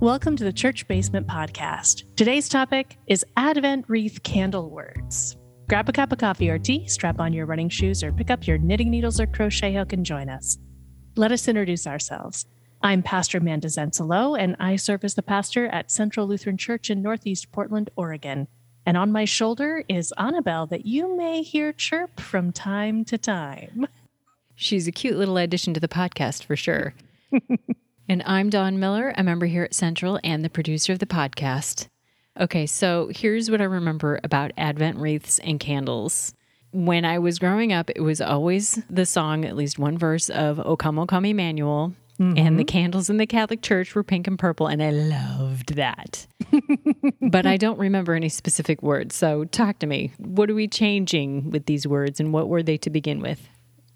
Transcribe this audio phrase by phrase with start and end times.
[0.00, 2.04] Welcome to the Church Basement Podcast.
[2.16, 5.38] Today's topic is Advent Wreath Candle Words.
[5.70, 8.46] Grab a cup of coffee or tea, strap on your running shoes, or pick up
[8.46, 10.58] your knitting needles or crochet hook and join us.
[11.16, 12.44] Let us introduce ourselves.
[12.82, 17.00] I'm Pastor Amanda Zensalo, and I serve as the pastor at Central Lutheran Church in
[17.00, 18.48] Northeast Portland, Oregon.
[18.84, 23.86] And on my shoulder is Annabelle that you may hear chirp from time to time.
[24.56, 26.92] She's a cute little addition to the podcast for sure.
[28.08, 31.88] and I'm Don Miller, a member here at Central and the producer of the podcast.
[32.38, 36.34] Okay, so here's what I remember about Advent wreaths and candles.
[36.72, 40.60] When I was growing up, it was always the song, at least one verse of
[40.60, 41.94] O Come, O Come Emmanuel.
[42.20, 42.38] Mm-hmm.
[42.38, 46.26] And the candles in the Catholic Church were pink and purple, and I loved that.
[47.20, 49.14] but I don't remember any specific words.
[49.14, 50.12] So talk to me.
[50.16, 53.46] What are we changing with these words, and what were they to begin with?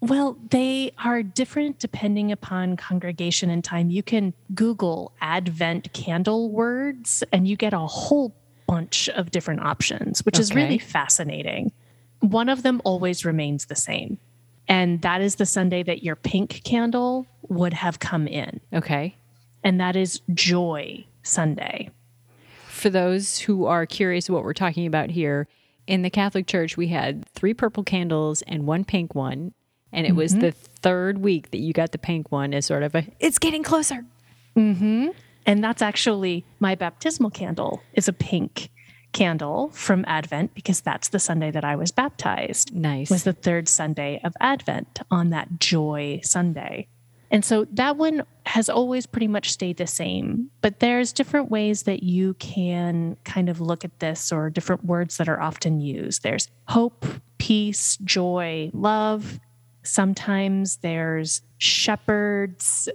[0.00, 3.90] Well, they are different depending upon congregation and time.
[3.90, 8.34] You can Google Advent candle words and you get a whole
[8.66, 10.42] bunch of different options, which okay.
[10.42, 11.72] is really fascinating.
[12.20, 14.18] One of them always remains the same,
[14.68, 18.60] and that is the Sunday that your pink candle would have come in.
[18.72, 19.16] Okay.
[19.62, 21.90] And that is Joy Sunday.
[22.68, 25.48] For those who are curious what we're talking about here,
[25.86, 29.54] in the Catholic Church, we had three purple candles and one pink one
[29.96, 30.18] and it mm-hmm.
[30.18, 33.38] was the third week that you got the pink one as sort of a it's
[33.38, 34.04] getting closer.
[34.54, 35.08] Mm-hmm.
[35.46, 38.70] And that's actually my baptismal candle is a pink
[39.12, 42.74] candle from Advent because that's the Sunday that I was baptized.
[42.74, 43.10] Nice.
[43.10, 46.88] Was the third Sunday of Advent on that joy Sunday.
[47.30, 51.82] And so that one has always pretty much stayed the same, but there's different ways
[51.84, 56.22] that you can kind of look at this or different words that are often used.
[56.22, 57.04] There's hope,
[57.38, 59.40] peace, joy, love,
[59.86, 62.88] Sometimes there's shepherds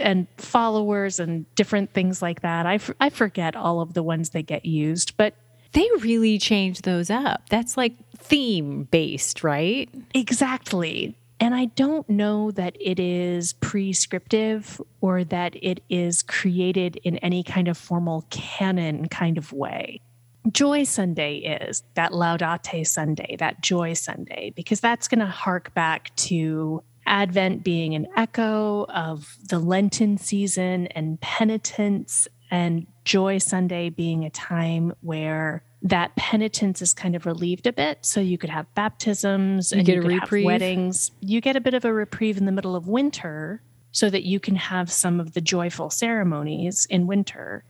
[0.00, 2.66] and followers and different things like that.
[2.66, 5.34] I, f- I forget all of the ones that get used, but
[5.72, 7.48] they really change those up.
[7.48, 9.88] That's like theme based, right?
[10.14, 11.16] Exactly.
[11.38, 17.42] And I don't know that it is prescriptive or that it is created in any
[17.42, 20.02] kind of formal canon kind of way.
[20.50, 26.14] Joy Sunday is, that Gaudete Sunday, that Joy Sunday, because that's going to hark back
[26.16, 34.24] to Advent being an echo of the Lenten season and penitence, and Joy Sunday being
[34.24, 37.98] a time where that penitence is kind of relieved a bit.
[38.02, 40.44] So you could have baptisms you and get you a reprieve.
[40.44, 41.10] weddings.
[41.20, 43.62] You get a bit of a reprieve in the middle of winter
[43.92, 47.64] so that you can have some of the joyful ceremonies in winter.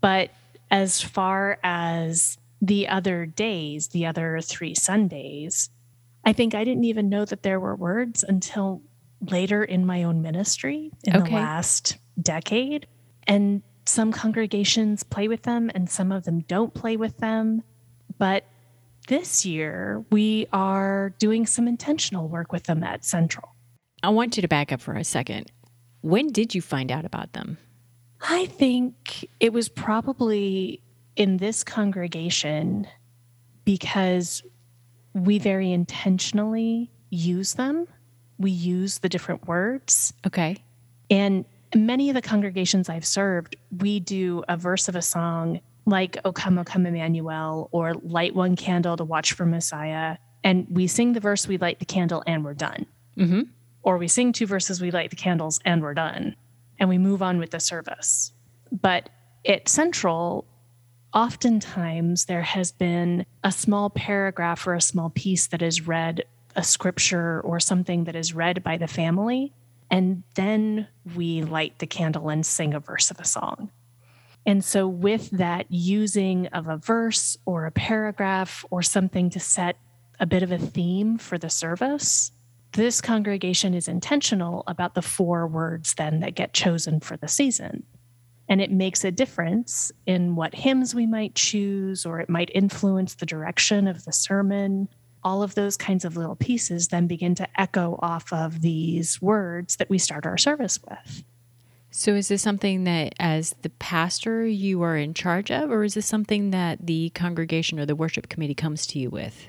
[0.00, 0.30] But
[0.74, 5.70] as far as the other days, the other three Sundays,
[6.24, 8.82] I think I didn't even know that there were words until
[9.20, 11.28] later in my own ministry in okay.
[11.28, 12.88] the last decade.
[13.28, 17.62] And some congregations play with them and some of them don't play with them.
[18.18, 18.44] But
[19.06, 23.54] this year, we are doing some intentional work with them at Central.
[24.02, 25.52] I want you to back up for a second.
[26.00, 27.58] When did you find out about them?
[28.26, 30.80] I think it was probably
[31.14, 32.86] in this congregation
[33.64, 34.42] because
[35.12, 37.86] we very intentionally use them.
[38.38, 40.14] We use the different words.
[40.26, 40.56] Okay.
[41.10, 46.16] And many of the congregations I've served, we do a verse of a song like
[46.24, 50.16] O Come, O Come Emmanuel or Light One Candle to Watch for Messiah.
[50.42, 52.86] And we sing the verse, we light the candle, and we're done.
[53.18, 53.42] Mm-hmm.
[53.82, 56.36] Or we sing two verses, we light the candles, and we're done
[56.84, 58.30] and we move on with the service.
[58.70, 59.08] But
[59.46, 60.44] at Central,
[61.14, 66.24] oftentimes there has been a small paragraph or a small piece that is read,
[66.54, 69.54] a scripture or something that is read by the family.
[69.90, 73.70] And then we light the candle and sing a verse of a song.
[74.44, 79.78] And so, with that using of a verse or a paragraph or something to set
[80.20, 82.30] a bit of a theme for the service,
[82.74, 87.84] this congregation is intentional about the four words then that get chosen for the season.
[88.48, 93.14] And it makes a difference in what hymns we might choose, or it might influence
[93.14, 94.88] the direction of the sermon.
[95.22, 99.76] All of those kinds of little pieces then begin to echo off of these words
[99.76, 101.24] that we start our service with.
[101.90, 105.94] So, is this something that, as the pastor, you are in charge of, or is
[105.94, 109.46] this something that the congregation or the worship committee comes to you with?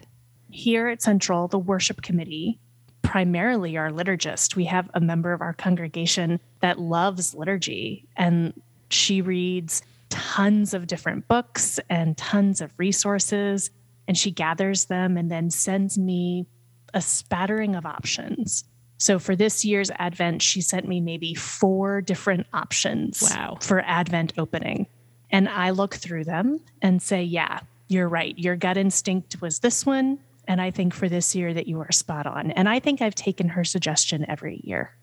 [0.51, 2.59] Here at Central, the worship committee
[3.05, 4.55] primarily our liturgist.
[4.55, 8.53] We have a member of our congregation that loves liturgy and
[8.89, 13.69] she reads tons of different books and tons of resources
[14.07, 16.45] and she gathers them and then sends me
[16.93, 18.63] a spattering of options
[18.97, 23.57] So for this year's Advent, she sent me maybe four different options Wow.
[23.61, 24.87] for Advent opening.
[25.31, 27.59] And I look through them and say, yeah,
[27.89, 28.37] you're right.
[28.39, 30.19] Your gut instinct was this one.
[30.47, 32.51] And I think for this year that you are spot on.
[32.51, 34.95] And I think I've taken her suggestion every year.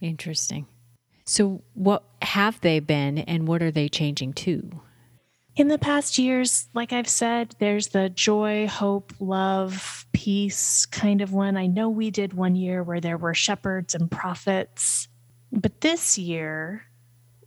[0.00, 0.66] Interesting.
[1.26, 4.82] So, what have they been and what are they changing to?
[5.56, 11.32] In the past years, like I've said, there's the joy, hope, love, peace kind of
[11.32, 11.56] one.
[11.56, 15.06] I know we did one year where there were shepherds and prophets,
[15.52, 16.82] but this year,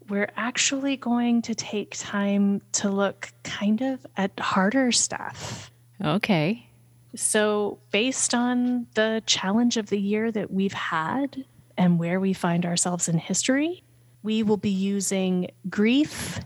[0.10, 5.70] we're actually going to take time to look kind of at harder stuff.
[6.04, 6.67] Okay.
[7.16, 11.46] So, based on the challenge of the year that we've had
[11.78, 13.84] and where we find ourselves in history,
[14.24, 16.40] we will be using grief,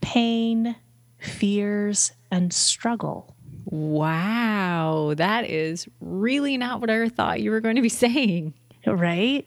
[0.00, 0.76] pain,
[1.18, 3.34] fears, and struggle.
[3.64, 5.14] Wow.
[5.16, 8.54] That is really not what I thought you were going to be saying.
[8.86, 9.46] Right?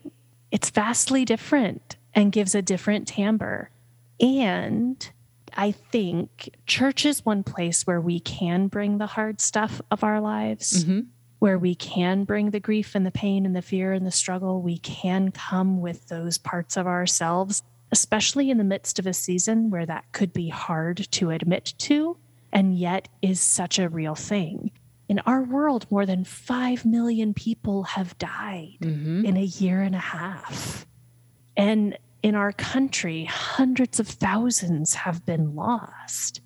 [0.51, 3.69] It's vastly different and gives a different timbre.
[4.19, 5.09] And
[5.56, 10.21] I think church is one place where we can bring the hard stuff of our
[10.21, 11.01] lives, mm-hmm.
[11.39, 14.62] where we can bring the grief and the pain and the fear and the struggle.
[14.62, 19.69] We can come with those parts of ourselves, especially in the midst of a season
[19.69, 22.18] where that could be hard to admit to
[22.53, 24.71] and yet is such a real thing.
[25.07, 29.25] In our world, more than 5 million people have died mm-hmm.
[29.25, 30.86] in a year and a half.
[31.57, 36.41] And in our country, hundreds of thousands have been lost.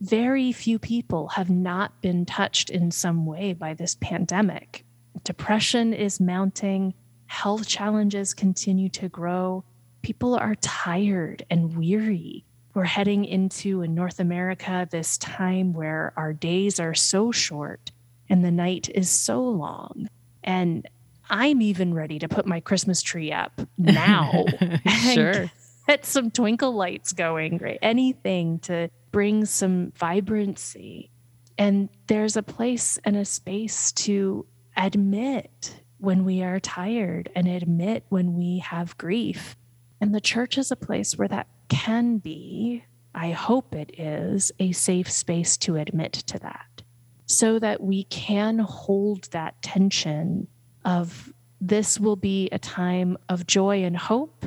[0.00, 4.84] Very few people have not been touched in some way by this pandemic.
[5.24, 6.94] Depression is mounting,
[7.26, 9.64] health challenges continue to grow.
[10.02, 12.44] People are tired and weary.
[12.74, 17.90] We're heading into, in North America, this time where our days are so short
[18.30, 20.08] and the night is so long.
[20.44, 20.88] And
[21.30, 24.44] I'm even ready to put my Christmas tree up now.
[24.60, 25.50] and Sure.
[25.86, 27.78] Get some twinkle lights going, right?
[27.80, 31.10] Anything to bring some vibrancy.
[31.56, 34.46] And there's a place and a space to
[34.76, 39.56] admit when we are tired and admit when we have grief.
[40.00, 42.84] And the church is a place where that can be,
[43.14, 46.82] I hope it is, a safe space to admit to that
[47.26, 50.48] so that we can hold that tension
[50.88, 54.46] of this will be a time of joy and hope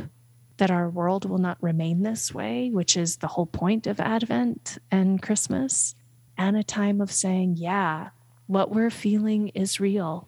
[0.57, 4.79] that our world will not remain this way, which is the whole point of Advent
[4.89, 5.93] and Christmas,
[6.37, 8.09] and a time of saying, yeah,
[8.47, 10.27] what we're feeling is real.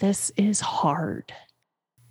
[0.00, 1.32] This is hard.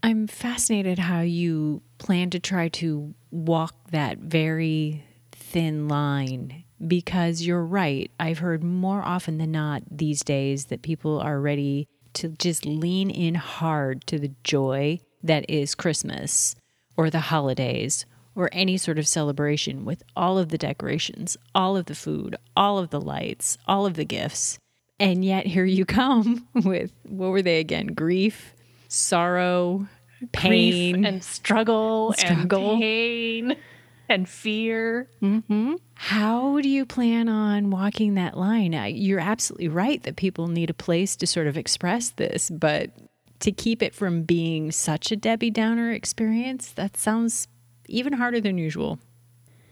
[0.02, 7.64] I'm fascinated how you plan to try to walk that very thin line because you're
[7.64, 8.10] right.
[8.20, 13.10] I've heard more often than not these days that people are ready to just lean
[13.10, 16.56] in hard to the joy that is Christmas
[16.98, 18.06] or the holidays
[18.36, 22.78] or any sort of celebration with all of the decorations, all of the food, all
[22.80, 24.58] of the lights, all of the gifts.
[25.00, 27.88] And yet here you come with what were they again?
[27.88, 28.54] Grief,
[28.88, 29.88] sorrow,
[30.32, 32.72] pain, Grief and struggle, Struggle.
[32.74, 33.56] and pain
[34.10, 35.10] and fear.
[35.20, 38.74] hmm How do you plan on walking that line?
[38.96, 42.92] You're absolutely right that people need a place to sort of express this, but
[43.40, 47.48] to keep it from being such a Debbie Downer experience, that sounds
[47.88, 49.00] even harder than usual.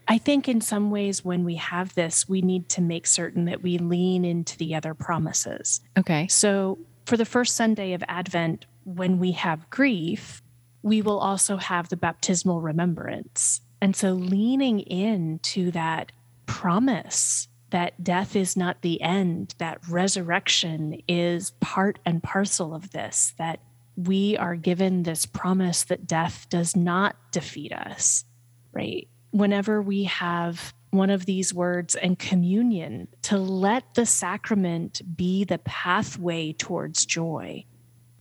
[0.07, 3.63] I think in some ways, when we have this, we need to make certain that
[3.63, 5.79] we lean into the other promises.
[5.97, 6.27] Okay.
[6.27, 10.41] So, for the first Sunday of Advent, when we have grief,
[10.81, 13.61] we will also have the baptismal remembrance.
[13.81, 16.11] And so, leaning into that
[16.45, 23.33] promise that death is not the end, that resurrection is part and parcel of this,
[23.37, 23.59] that
[23.95, 28.25] we are given this promise that death does not defeat us,
[28.71, 29.07] right?
[29.31, 35.59] Whenever we have one of these words and communion, to let the sacrament be the
[35.59, 37.63] pathway towards joy.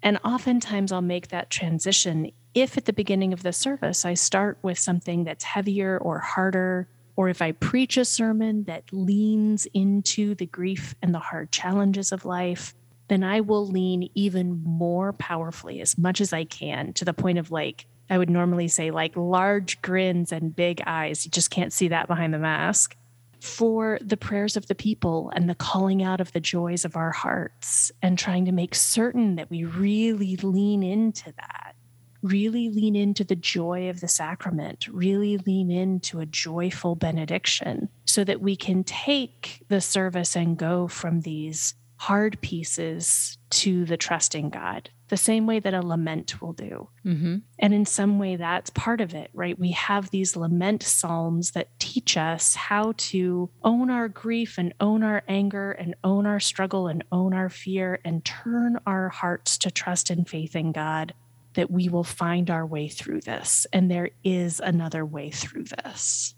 [0.03, 4.59] And oftentimes I'll make that transition if at the beginning of the service I start
[4.63, 10.35] with something that's heavier or harder, or if I preach a sermon that leans into
[10.35, 12.75] the grief and the hard challenges of life,
[13.09, 17.39] then I will lean even more powerfully as much as I can to the point
[17.39, 21.25] of like, I would normally say like large grins and big eyes.
[21.25, 22.97] You just can't see that behind the mask
[23.41, 27.11] for the prayers of the people and the calling out of the joys of our
[27.11, 31.75] hearts and trying to make certain that we really lean into that,
[32.23, 38.25] really lean into the joy of the sacrament, really lean into a joyful benediction so
[38.25, 44.51] that we can take the service and go from these hard pieces to the trusting
[44.51, 46.89] God the same way that a lament will do.
[47.05, 47.39] Mm-hmm.
[47.59, 49.59] And in some way, that's part of it, right?
[49.59, 55.03] We have these lament psalms that teach us how to own our grief and own
[55.03, 59.71] our anger and own our struggle and own our fear and turn our hearts to
[59.71, 61.13] trust and faith in God
[61.55, 63.67] that we will find our way through this.
[63.73, 66.35] And there is another way through this.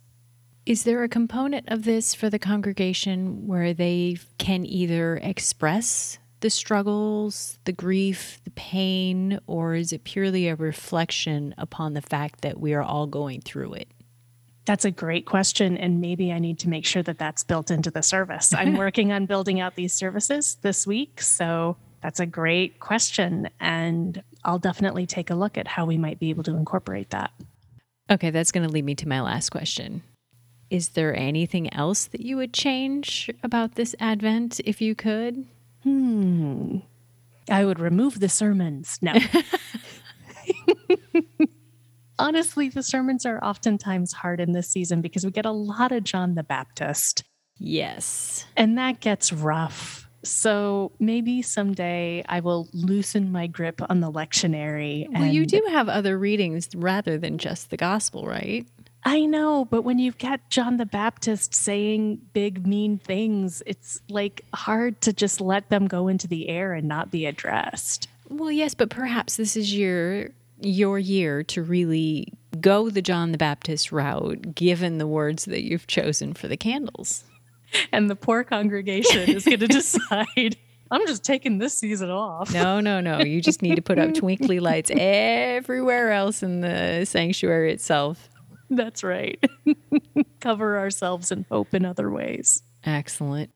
[0.65, 6.51] Is there a component of this for the congregation where they can either express the
[6.51, 12.61] struggles, the grief, the pain, or is it purely a reflection upon the fact that
[12.61, 13.89] we are all going through it?
[14.65, 15.77] That's a great question.
[15.77, 18.53] And maybe I need to make sure that that's built into the service.
[18.55, 21.21] I'm working on building out these services this week.
[21.21, 23.49] So that's a great question.
[23.61, 27.31] And I'll definitely take a look at how we might be able to incorporate that.
[28.11, 30.03] Okay, that's going to lead me to my last question.
[30.69, 35.47] Is there anything else that you would change about this Advent if you could?
[35.83, 36.79] Hmm.
[37.49, 38.99] I would remove the sermons.
[39.03, 39.15] No.
[42.19, 46.05] Honestly, the sermons are oftentimes hard in this season because we get a lot of
[46.05, 47.25] John the Baptist.
[47.59, 48.47] Yes.
[48.57, 50.02] And that gets rough.
[50.25, 55.09] So maybe someday I will loosen my grip on the lectionary.
[55.13, 58.67] Well, you do have other readings rather than just the gospel, right?
[59.05, 64.45] I know, but when you've got John the Baptist saying big, mean things, it's like
[64.55, 68.07] hard to just let them go into the air and not be addressed.
[68.29, 73.39] Well, yes, but perhaps this is your your year to really go the John the
[73.39, 77.25] Baptist route, given the words that you've chosen for the candles.
[77.93, 80.57] And the poor congregation is going to decide.
[80.91, 82.53] I'm just taking this season off.
[82.53, 83.21] No, no, no.
[83.21, 88.29] You just need to put up twinkly lights everywhere else in the sanctuary itself.
[88.69, 89.43] That's right.
[90.41, 92.63] Cover ourselves in hope in other ways.
[92.85, 93.51] Excellent.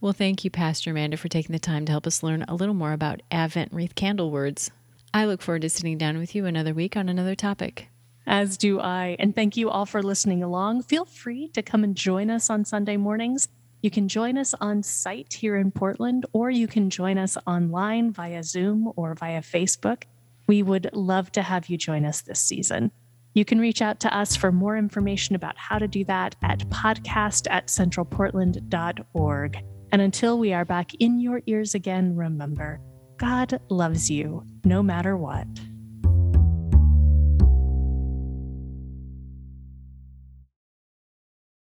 [0.00, 2.74] Well, thank you, Pastor Amanda, for taking the time to help us learn a little
[2.74, 4.70] more about Advent wreath candle words.
[5.12, 7.88] I look forward to sitting down with you another week on another topic.
[8.26, 9.16] As do I.
[9.18, 10.82] And thank you all for listening along.
[10.82, 13.48] Feel free to come and join us on Sunday mornings.
[13.82, 18.12] You can join us on site here in Portland, or you can join us online
[18.12, 20.04] via Zoom or via Facebook.
[20.46, 22.92] We would love to have you join us this season.
[23.34, 26.60] You can reach out to us for more information about how to do that at
[26.70, 29.64] podcast at centralportland.org.
[29.92, 32.80] And until we are back in your ears again, remember
[33.18, 35.46] God loves you no matter what.